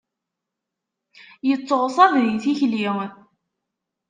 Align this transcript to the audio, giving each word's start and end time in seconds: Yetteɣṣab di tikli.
Yetteɣṣab 1.47 2.13
di 2.23 2.35
tikli. 2.43 2.87